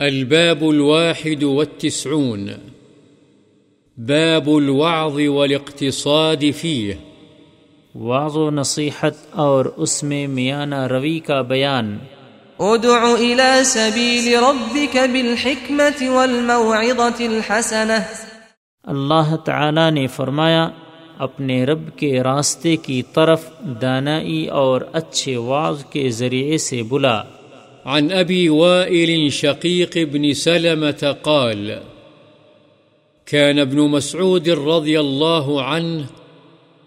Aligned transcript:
الباب 0.00 0.64
الواحد 0.64 1.42
والتسعون. 1.42 2.48
باب 3.96 4.48
الوعظ 4.48 5.20
والاقتصاد 5.28 6.44
فيه. 6.56 6.92
وعظ 7.94 8.36
و 8.36 8.50
نصیحت 8.50 9.12
اور 9.30 9.64
اس 9.76 10.02
میں 10.02 10.26
میانہ 10.26 10.86
روی 10.86 11.18
کا 11.18 11.42
بیان. 11.42 11.98
ادع 12.58 13.14
الى 13.18 13.64
سبيل 13.64 14.34
ربك 14.34 14.96
بالحكمة 15.12 16.14
والموعظة 16.14 17.32
الحسنة. 17.32 18.00
اللہ 18.84 19.36
تعالی 19.36 19.90
نے 19.90 20.06
فرمایا 20.06 20.68
اپنے 21.18 21.64
رب 21.64 21.96
کے 21.96 22.22
راستے 22.22 22.76
کی 22.76 23.02
طرف 23.02 23.42
دانائی 23.82 24.46
اور 24.46 24.80
اچھے 24.92 25.36
واض 25.36 25.84
کے 25.84 26.10
ذریعے 26.10 26.58
سے 26.58 26.82
بلا۔ 26.82 27.22
عن 27.84 28.12
أبي 28.12 28.48
وائل 28.50 29.32
شقيق 29.32 29.98
بن 29.98 30.32
سلمة 30.32 31.16
قال 31.22 31.82
كان 33.26 33.58
ابن 33.58 33.80
مسعود 33.80 34.48
رضي 34.48 35.00
الله 35.00 35.62
عنه 35.62 36.06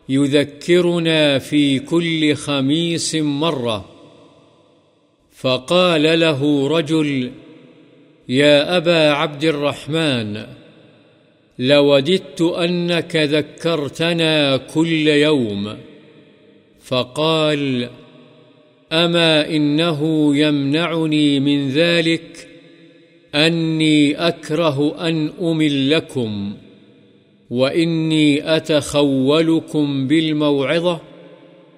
يذكرنا 0.09 1.39
في 1.39 1.79
كل 1.79 2.35
خميس 2.35 3.15
مرة، 3.15 3.85
فقال 5.35 6.19
له 6.19 6.67
رجل 6.67 7.31
يا 8.29 8.77
أبا 8.77 9.09
عبد 9.11 9.43
الرحمن، 9.43 10.45
لوددت 11.59 12.41
أنك 12.41 13.15
ذكرتنا 13.15 14.57
كل 14.57 15.07
يوم، 15.07 15.63
فقال 15.67 15.83
فقال 16.83 17.89
أما 18.93 19.49
إنه 19.49 20.31
يمنعني 20.37 21.39
من 21.39 21.69
ذلك 21.69 22.47
أني 23.35 24.15
أكره 24.27 25.07
أن 25.07 25.31
أملكم 25.41 26.53
وإني 27.49 28.55
أتخولكم 28.55 30.07
بالموعظة 30.07 30.99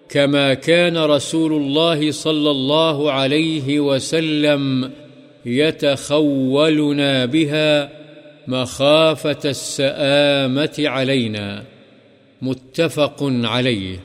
كما 0.10 0.54
كان 0.54 0.98
رسول 0.98 1.54
الله 1.54 2.12
صلى 2.12 2.52
الله 2.52 3.12
عليه 3.12 3.80
وسلم 3.80 4.92
يتخولنا 5.46 7.26
بها 7.26 7.90
مخافة 8.48 9.50
السآمة 9.50 10.76
علينا 10.80 11.64
متفق 12.42 13.18
عليه 13.24 14.00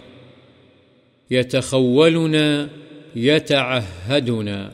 يتخولنا 1.31 2.69
يتعهدنا. 3.17 4.69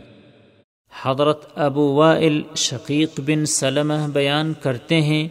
حضرت 1.02 1.58
ابو 1.58 1.94
وائل 1.94 2.42
شقیق 2.56 3.20
بن 3.26 3.46
سلمہ 3.46 4.08
بیان 4.12 4.52
کرتے 4.62 5.00
ہیں 5.00 5.28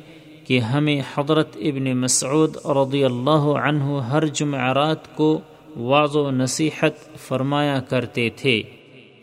کہ 0.48 0.59
ہمیں 0.59 1.02
حضرت 1.16 1.50
ابن 1.56 1.98
مسعود 1.98 2.56
رضی 2.66 3.03
اللہ 3.03 3.59
عنہ 3.64 3.83
ہر 3.83 4.26
جمعرات 4.26 5.16
کو 5.16 5.39
واض 5.78 6.16
و 6.16 6.31
نصیحت 6.31 7.17
فرمایا 7.28 7.80
کرتے 7.80 8.30
تھے۔ 8.36 8.61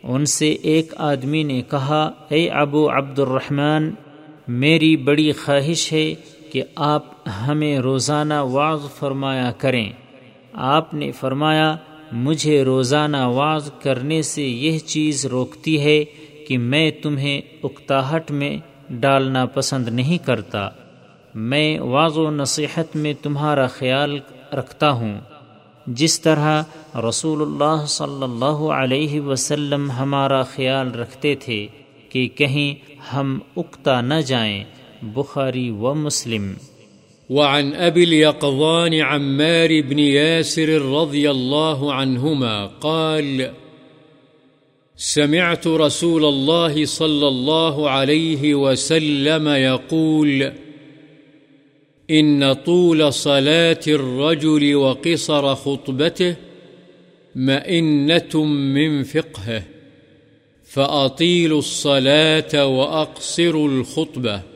ان 0.02 0.26
سے 0.26 0.50
ایک 0.50 0.92
آدمی 0.96 1.42
نے 1.42 1.62
کہا، 1.62 2.10
اے 2.28 2.48
ابو 2.48 2.90
عبد 2.90 3.18
الرحمن 3.18 3.90
میری 4.48 4.96
بڑی 4.96 5.32
خواہش 5.32 5.92
ہے 5.92 6.14
کہ 6.52 6.62
آپ 6.76 7.04
ہمیں 7.46 7.78
روزانہ 7.78 8.34
واض 8.34 8.80
فرمایا 8.98 9.52
کریں۔ 9.52 9.92
آپ 10.52 10.94
نے 10.94 11.12
فرمایا 11.12 11.76
مجھے 12.12 12.62
روزانہ 12.62 13.16
واض 13.16 13.70
کرنے 13.82 14.22
سے 14.22 14.42
یہ 14.42 14.78
چیز 14.78 15.26
روکتی 15.26 15.80
ہے 15.80 16.04
کہ 16.48 16.58
میں 16.58 16.90
تمہیں 16.90 17.40
اکتاہٹ 17.62 18.30
میں 18.30 18.56
ڈالنا 18.90 19.46
پسند 19.46 19.88
نہیں 19.88 20.26
کرتا۔ 20.26 20.68
میں 21.34 21.80
واض 21.80 22.18
و 22.18 22.30
نصیحت 22.30 22.96
میں 22.96 23.14
تمہارا 23.22 23.66
خیال 23.66 24.18
رکھتا 24.52 24.90
ہوں۔ 24.90 25.20
جس 25.86 26.20
طرح 26.20 26.62
رسول 27.08 27.42
اللہ 27.42 27.86
صلی 27.86 28.22
اللہ 28.22 28.72
علیہ 28.72 29.20
وسلم 29.20 29.90
ہمارا 29.90 30.42
خیال 30.42 30.94
رکھتے 30.94 31.34
تھے 31.34 31.66
کہ 32.08 32.28
کہیں 32.28 32.92
ہم 33.14 33.38
اکتا 33.56 34.00
نہ 34.00 34.14
جائیں، 34.14 34.64
بخاری 35.02 35.70
و 35.70 35.94
مسلم۔ 35.94 36.52
وعن 37.32 37.74
أبي 37.74 38.04
اليقظان 38.04 38.94
عمار 38.94 39.80
بن 39.80 39.98
ياسر 39.98 40.68
رضي 40.82 41.30
الله 41.30 41.92
عنهما 41.92 42.66
قال، 42.66 43.52
سمعت 44.96 45.66
رسول 45.66 46.24
الله 46.24 46.84
صلى 46.84 47.28
الله 47.28 47.90
عليه 47.90 48.54
وسلم 48.54 49.48
يقول، 49.48 50.52
إن 52.10 52.52
طول 52.52 53.12
صلاة 53.12 53.80
الرجل 53.88 54.74
وقصر 54.74 55.54
خطبته 55.54 56.36
مئنة 57.36 58.44
من 58.44 59.02
فقهه، 59.02 59.62
فأطيل 60.64 61.52
الصلاة 61.52 62.66
وأقصر 62.66 63.54
الخطبة. 63.66 64.51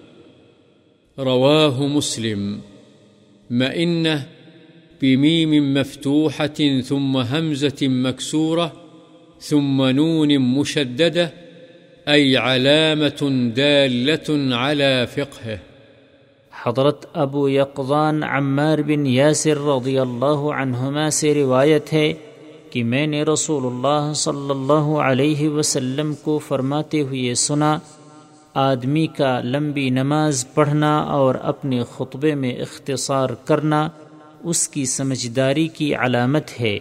رواه 1.18 1.86
مسلم. 1.86 2.60
مئنة 3.50 4.20
بميم 5.02 5.74
مفتوحة 5.74 6.80
ثم 6.86 7.16
همزة 7.16 7.88
مكسورة 7.88 8.66
ثم 9.40 9.82
نون 9.82 10.38
مشددة 10.38 11.30
أي 12.08 12.36
علامة 12.36 13.50
دالة 13.56 14.54
على 14.54 15.06
فقهه. 15.14 15.56
حضرت 16.64 17.06
ابو 17.14 17.48
یقضان 17.48 18.22
عمار 18.22 18.78
بن 18.78 19.06
یاسر 19.06 19.58
رضی 19.58 19.98
اللہ 19.98 20.50
عنہما 20.54 21.10
سے 21.10 21.34
روایت 21.34 21.92
ہے 21.92 22.12
کہ 22.70 22.84
میں 22.84 23.06
نے 23.06 23.22
رسول 23.22 23.66
اللہ 23.66 24.12
صلی 24.12 24.50
اللہ 24.50 24.98
علیہ 24.98 25.48
وسلم 25.48 26.14
کو 26.22 26.38
فرماتے 26.38 27.00
ہوئے 27.00 27.34
سنا 27.34 27.78
آدمی 28.56 29.06
کا 29.06 29.40
لمبی 29.40 29.90
نماز 29.90 30.46
پڑھنا 30.54 30.98
اور 30.98 31.34
اپنے 31.34 31.82
خطبے 31.96 32.34
میں 32.34 32.52
اختصار 32.52 33.28
کرنا 33.44 33.88
اس 34.44 34.68
کی 34.68 34.84
سمجھداری 34.84 35.68
کی 35.68 35.94
علامت 35.94 36.60
ہے۔ 36.60 36.78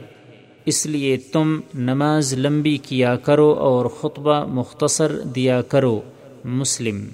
اس 0.66 0.86
لیے 0.86 1.18
تم 1.18 1.60
نماز 1.74 2.34
لمبی 2.34 2.78
کیا 2.78 3.16
کرو 3.16 3.54
اور 3.54 3.86
خطبہ 3.86 4.46
مختصر 4.46 5.20
دیا 5.20 5.62
کرو۔ 5.62 6.02
مسلم۔ 6.46 7.06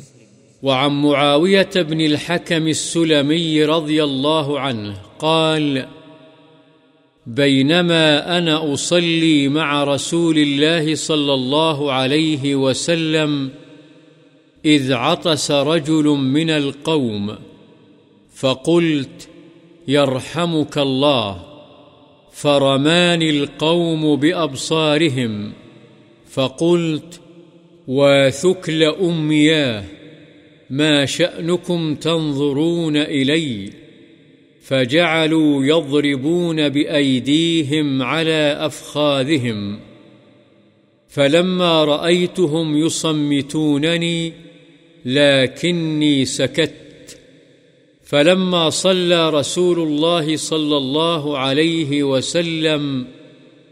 وعن 0.64 0.94
معاوية 0.94 1.84
بن 1.90 2.00
الحكم 2.00 2.66
السلمي 2.66 3.64
رضي 3.64 4.00
الله 4.00 4.60
عنه 4.60 4.94
قال 5.18 5.78
بينما 7.26 8.38
أنا 8.38 8.74
أصلي 8.74 9.48
مع 9.48 9.86
رسول 9.86 10.38
الله 10.38 10.96
صلى 10.96 11.34
الله 11.34 11.92
عليه 11.92 12.60
وسلم 12.60 13.48
إذ 14.66 14.94
عطس 14.94 15.52
رجل 15.52 16.04
من 16.06 16.50
القوم 16.50 17.36
فقلت 18.36 19.30
يرحمك 19.88 20.78
الله 20.78 21.42
فرماني 22.32 23.30
القوم 23.30 24.16
بأبصارهم 24.16 25.54
فقلت 26.30 27.22
وثكل 27.88 28.84
أمياه 28.84 29.84
ما 30.70 31.06
شأنكم 31.06 31.96
تنظرون 31.96 32.98
إلي 32.98 33.70
فجعلوا 34.62 35.66
يضربون 35.66 36.70
بأيديهم 36.70 38.02
على 38.02 38.58
أفخاذهم 38.60 39.80
فلما 41.10 41.84
رأيتهم 41.84 42.78
يصمتونني 42.78 44.34
لكني 45.06 46.26
سكت. 46.26 46.74
فلما 48.04 48.70
صلى 48.70 49.30
رسول 49.30 49.80
الله 49.80 50.36
صلى 50.36 50.78
الله 50.78 51.38
عليه 51.38 52.04
وسلم 52.04 53.06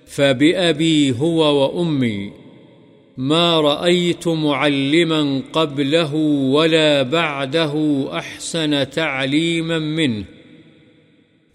فبأبي 0.06 1.12
هو 1.12 1.62
وأمي، 1.62 2.31
ما 3.18 3.60
رأيت 3.60 4.28
معلما 4.28 5.42
قبله 5.54 6.16
ولا 6.56 7.02
بعده 7.04 8.06
أحسن 8.14 8.90
تعليما 8.90 9.80
منه. 9.80 10.26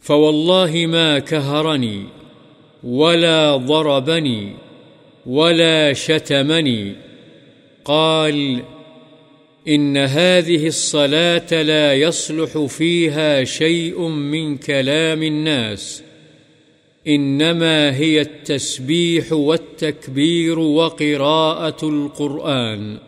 فوالله 0.00 0.86
ما 0.86 1.18
كهرني 1.18 2.02
ولا 2.84 3.56
ضربني 3.56 4.52
ولا 5.26 5.92
شتمني. 5.92 6.92
قال 7.84 8.62
إن 9.68 9.96
هذه 9.96 10.66
الصلاة 10.66 11.62
لا 11.62 11.94
يصلح 11.94 12.58
فيها 12.58 13.44
شيء 13.44 14.08
من 14.08 14.56
كلام 14.56 15.22
الناس. 15.22 16.02
إنما 17.08 17.96
هي 17.96 18.20
التسبيح 18.20 19.32
والتكبير 19.32 20.58
وقراءة 20.58 21.88
القرآن. 21.88 22.98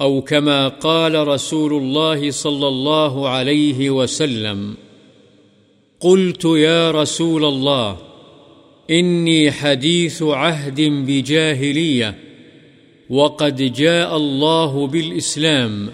أو 0.00 0.22
كما 0.22 0.68
قال 0.68 1.28
رسول 1.28 1.72
الله 1.72 2.30
صلى 2.30 2.68
الله 2.68 3.28
عليه 3.28 3.90
وسلم 3.90 4.74
قلت 6.00 6.44
يا 6.44 6.90
رسول 6.90 7.44
الله، 7.44 7.96
إني 8.90 9.50
حديث 9.50 10.22
عهد 10.22 10.80
بجاهلية. 10.80 12.29
وقد 13.10 13.72
جاء 13.72 14.16
الله 14.16 14.86
بالإسلام 14.86 15.88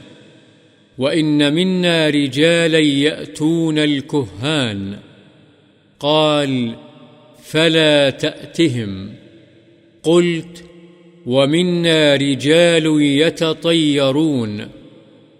وإن 0.98 1.54
منا 1.54 2.10
رجالا 2.10 2.78
يأتون 2.78 3.78
الكهان 3.78 4.98
قال 6.00 6.74
فلا 7.42 8.10
تأتهم 8.10 9.12
قلت 10.02 10.64
ومنا 11.26 12.14
رجال 12.16 13.02
يتطيرون 13.02 14.68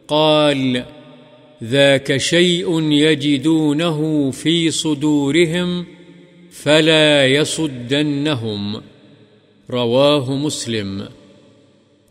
قال 0.09 0.85
ذاك 1.65 2.17
شيء 2.17 2.93
يجدونه 2.93 4.31
في 4.31 4.71
صدورهم 4.71 5.87
فلا 6.51 7.27
يصدنهم 7.27 8.83
رواه 9.71 10.37
مسلم 10.37 11.09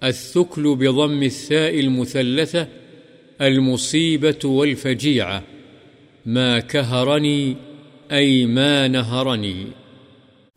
الثكل 0.06 0.76
بضم 0.76 1.24
الثاء 1.24 1.80
المثلثة 1.80 2.68
المصيبة 3.40 4.40
والفجيعة. 4.46 5.44
ما 6.26 6.60
كهرني 6.60 7.56
أي 8.12 8.46
ما 8.46 8.88
نهرني. 8.88 9.66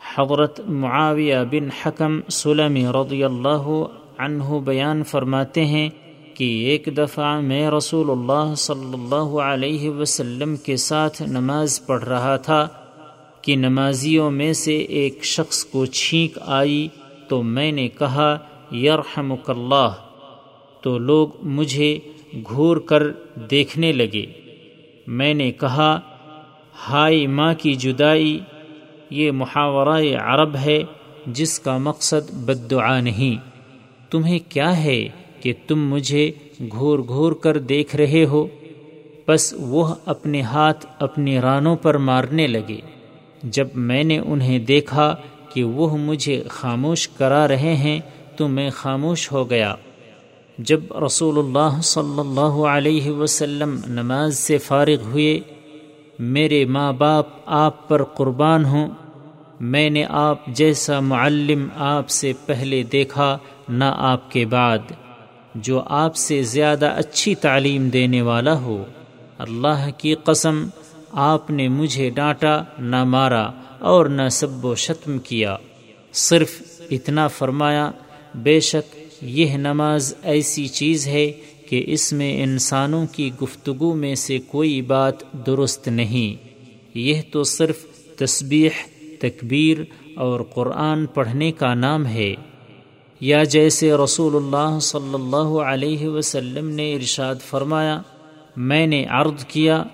حضرت 0.01 0.61
معاویہ 0.83 1.37
بن 1.51 1.69
حکم 1.71 2.21
سلمی 2.33 2.85
رضی 2.95 3.23
اللہ 3.25 3.67
عنہ 4.19 4.59
بیان 4.65 5.03
فرماتے 5.05 5.65
ہیں 5.65 5.89
کہ 6.35 6.45
ایک 6.71 6.89
دفعہ 6.99 7.41
میں 7.41 7.71
رسول 7.71 8.11
اللہ 8.11 8.55
صلی 8.57 8.93
اللہ 8.93 9.39
علیہ 9.43 9.91
وسلم 9.91 10.57
کے 10.65 10.77
ساتھ 10.77 11.23
نماز 11.23 11.81
پڑھ 11.87 12.05
رہا 12.05 12.37
تھا 12.37 12.67
کہ 13.43 13.57
نمازیوں 13.57 14.31
میں 14.31 14.53
سے 14.53 14.77
ایک 15.01 15.25
شخص 15.25 15.65
کو 15.65 15.85
چھینک 15.87 16.39
آئی 16.59 16.87
تو 17.29 17.43
میں 17.43 17.71
نے 17.73 17.89
کہا 17.99 18.37
یرحمک 18.73 19.51
اللہ 19.51 19.93
تو 20.81 20.99
لوگ 20.99 21.29
مجھے 21.43 21.99
گھور 22.35 22.77
کر 22.77 23.03
دیکھنے 23.51 23.93
لگے۔ 23.93 24.27
میں 25.07 25.35
نے 25.35 25.53
کہا 25.53 26.01
ہائی 26.89 27.27
ماں 27.27 27.55
کی 27.55 27.75
جدائی، 27.75 28.41
یہ 29.11 29.31
محاورہ 29.31 30.03
عرب 30.21 30.57
ہے 30.57 30.83
جس 31.27 31.61
کا 31.61 31.79
مقصد 31.79 32.31
بد 32.31 32.71
دعا 32.71 33.01
نہیں۔ 33.01 33.49
تمہیں 34.11 34.39
کیا 34.49 34.85
ہے 34.85 35.09
کہ 35.41 35.53
تم 35.67 35.89
مجھے 35.91 36.33
گھور 36.71 36.99
گھور 36.99 37.33
کر 37.33 37.59
دیکھ 37.59 37.97
رہے 37.97 38.25
ہو؟ 38.25 38.47
بس 39.29 39.55
وہ 39.59 39.95
اپنے 40.07 40.41
ہاتھ 40.41 40.87
اپنی 40.99 41.41
رانوں 41.41 41.77
پر 41.77 41.97
مارنے 41.99 42.47
لگے۔ 42.47 42.81
جب 43.43 43.67
میں 43.75 44.05
نے 44.05 44.19
انہیں 44.19 44.59
دیکھا 44.59 45.17
کہ 45.55 45.65
وہ 45.65 45.97
مجھے 45.97 46.43
خاموش 46.49 47.09
کرا 47.09 47.49
رہے 47.49 47.77
ہیں 47.77 48.01
تو 48.39 48.49
میں 48.49 48.71
خاموش 48.71 49.33
ہو 49.33 49.51
گیا۔ 49.51 49.75
جب 50.59 50.81
رسول 51.07 51.39
اللہ 51.39 51.81
صلی 51.81 52.21
اللہ 52.21 52.67
علیہ 52.67 53.11
وسلم 53.11 53.81
نماز 53.87 54.39
سے 54.39 54.59
فارغ 54.59 55.03
ہوئے، 55.03 55.41
میرے 56.19 56.65
ماں 56.65 56.93
باپ 56.93 57.27
آپ 57.47 57.89
پر 57.89 58.05
قربان 58.05 58.65
ہوں۔ 58.65 58.89
میں 59.61 59.91
نے 59.91 60.05
آپ 60.09 60.47
جیسا 60.47 61.01
معلم 61.01 61.69
آپ 61.77 62.09
سے 62.09 62.33
پہلے 62.47 62.83
دیکھا، 62.83 63.39
نہ 63.69 63.85
آپ 63.97 64.31
کے 64.31 64.45
بعد۔ 64.45 64.79
جو 65.55 65.83
آپ 65.87 66.17
سے 66.17 66.43
زیادہ 66.43 66.87
اچھی 66.97 67.35
تعلیم 67.35 67.89
دینے 67.89 68.23
والا 68.23 68.61
ہو۔ 68.61 68.85
اللہ 69.39 69.91
کی 69.99 70.15
قسم، 70.15 70.69
آپ 71.13 71.51
نے 71.51 71.69
مجھے 71.69 72.11
ڈانٹا، 72.11 72.63
نہ 72.79 73.05
مارا 73.05 73.51
اور 73.79 74.07
نہ 74.07 74.29
سب 74.31 74.65
و 74.65 74.75
شتم 74.75 75.19
کیا۔ 75.19 75.57
صرف 76.13 76.63
اتنا 76.91 77.29
فرمایا 77.29 77.91
بے 78.35 78.61
شک 78.61 78.97
یہ 79.23 79.57
نماز 79.57 80.15
ایسی 80.23 80.69
چیز 80.69 81.07
ہے 81.07 81.33
کہ 81.69 81.85
اس 81.87 82.13
میں 82.13 82.43
انسانوں 82.43 83.07
کی 83.13 83.31
گفتگو 83.43 83.95
میں 83.95 84.15
سے 84.15 84.39
کوئی 84.47 84.83
بات 84.83 85.15
درست 85.47 85.89
نہیں۔ 85.89 86.49
یہ 86.95 87.21
تو 87.33 87.45
صرف 87.45 87.87
تسبیح، 88.17 88.71
تکبیر 89.21 89.79
اور 90.17 90.41
قرآن 90.41 91.07
پڑھنے 91.07 91.53
کا 91.53 91.75
نام 91.75 92.07
ہے۔ 92.07 92.35
یا 93.21 93.45
جیسے 93.45 93.93
رسول 93.93 94.37
اللہ 94.37 94.79
صلی 94.81 95.15
اللہ 95.15 95.61
علیہ 95.61 96.09
وسلم 96.09 96.69
نے 96.69 96.95
ارشاد 96.95 97.35
فرمایا، 97.49 98.03
میں 98.57 98.87
نے 98.87 99.05
عرض 99.05 99.45
کیا، 99.45 99.85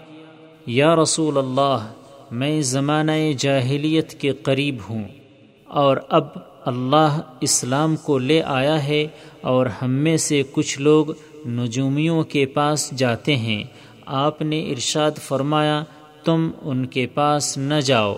یا 0.66 0.96
رسول 0.96 1.38
اللہ، 1.38 1.92
میں 2.30 2.62
زمانہ 2.62 3.12
جاہلیت 3.38 4.12
کے 4.20 4.32
قریب 4.32 4.76
ہوں۔ 4.88 5.04
اور 5.64 5.96
اب 6.08 6.28
اللہ 6.64 7.20
اسلام 7.40 7.96
کو 7.96 8.18
لے 8.18 8.42
آیا 8.42 8.84
ہے 8.84 9.06
اور 9.40 9.66
ہم 9.66 9.90
میں 9.90 10.16
سے 10.16 10.42
کچھ 10.52 10.80
لوگ 10.80 11.06
نجومیوں 11.48 12.22
کے 12.22 12.46
پاس 12.46 12.90
جاتے 12.90 13.36
ہیں۔ 13.36 13.64
آپ 14.06 14.42
نے 14.42 14.60
ارشاد 14.60 15.10
فرمایا، 15.22 15.84
تم 16.24 16.50
ان 16.62 16.86
کے 16.86 17.06
پاس 17.06 17.58
نہ 17.58 17.74
جاؤ۔ 17.74 18.16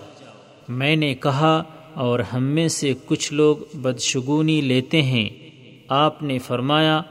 میں 0.67 0.95
نے 0.95 1.15
کہا، 1.15 1.63
اور 1.93 2.19
ہم 2.19 2.43
میں 2.43 2.67
سے 2.67 2.93
کچھ 3.05 3.33
لوگ 3.33 3.57
بدشگونی 3.73 4.61
لیتے 4.61 5.01
ہیں۔ 5.01 5.29
آپ 5.87 6.23
نے 6.23 6.37
فرمایا، 6.39 7.01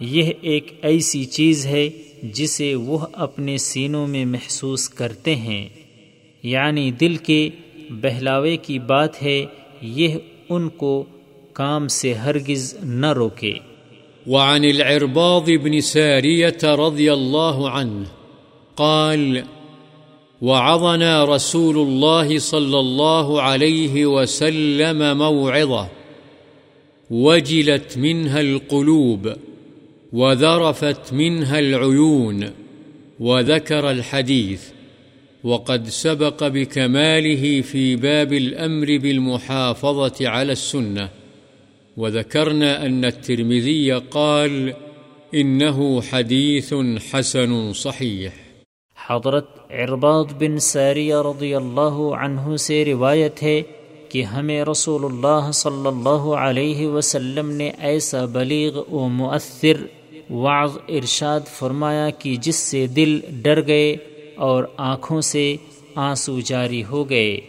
یہ 0.00 0.30
ایک 0.40 0.78
ایسی 0.82 1.24
چیز 1.24 1.66
ہے 1.66 1.90
جسے 2.22 2.74
وہ 2.74 2.98
اپنے 3.12 3.56
سینوں 3.56 4.06
میں 4.06 4.24
محسوس 4.24 4.88
کرتے 4.88 5.36
ہیں۔ 5.36 5.68
یعنی 6.42 6.90
دل 6.90 7.16
کے 7.16 7.50
بہلاوے 7.90 8.56
کی 8.56 8.78
بات 8.78 9.22
ہے، 9.22 9.46
یہ 9.82 10.14
ان 10.48 10.68
کو 10.68 11.04
کام 11.52 11.88
سے 11.88 12.14
ہرگز 12.14 12.76
نہ 12.82 13.12
روکے۔ 13.12 13.54
وعن 14.26 14.64
العرباض 14.64 15.50
بن 15.62 15.80
سارية 15.80 16.76
رضي 16.76 17.08
الله 17.08 17.68
عنه 17.68 18.02
قال، 18.74 19.38
وعظنا 20.42 21.24
رسول 21.24 21.76
الله 21.76 22.38
صلى 22.38 22.78
الله 22.78 23.40
عليه 23.40 24.04
وسلم 24.04 25.02
موعظة 25.18 25.86
وجلت 27.10 27.96
منها 27.96 28.40
القلوب، 28.40 29.28
وذرفت 30.12 31.12
منها 31.12 31.58
العيون 31.58 32.42
وذكر 33.20 33.90
الحديث 33.90 34.60
وقد 35.44 35.88
سبق 35.88 36.44
بكماله 36.44 37.60
في 37.60 37.96
باب 37.96 38.32
الأمر 38.32 38.98
بالمحافظة 38.98 40.28
على 40.28 40.52
السنة، 40.52 41.08
وذكرنا 41.96 42.86
أن 42.86 43.04
الترمذي 43.04 43.92
قال 43.92 44.72
إنه 45.34 46.00
حديث 46.00 46.74
حسن 47.12 47.72
صحيح. 47.72 48.30
حضرت 49.10 49.48
عرباد 49.70 50.24
بن 50.38 50.58
ساریہ 50.58 51.14
رضی 51.14 51.54
اللہ 51.54 52.00
عنہ 52.18 52.56
سے 52.56 52.84
روایت 52.84 53.42
ہے 53.42 53.62
کہ 54.08 54.22
ہمیں 54.22 54.64
رسول 54.64 55.04
اللہ 55.04 55.50
صلی 55.52 55.86
اللہ 55.86 56.26
علیہ 56.38 56.86
وسلم 56.86 57.50
نے 57.50 57.70
ایسا 57.78 58.24
بلیغ 58.24 58.76
و 58.92 59.08
مؤثر 59.08 59.76
وعظ 60.30 60.78
ارشاد 60.88 61.40
فرمایا 61.58 62.10
کہ 62.10 62.36
جس 62.36 62.56
سے 62.56 62.86
دل 62.86 63.20
ڈر 63.42 63.66
گئے 63.66 63.96
اور 64.36 64.64
آنکھوں 64.76 65.20
سے 65.20 65.56
آنسو 65.94 66.40
جاری 66.40 66.84
ہو 66.84 67.10
گئے۔ 67.10 67.40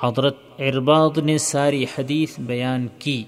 حضرت 0.00 0.36
ارباد 0.58 1.18
نے 1.18 1.38
ساری 1.38 1.84
حدیث 1.84 2.38
بیان 2.38 2.86
کی۔ 2.98 3.24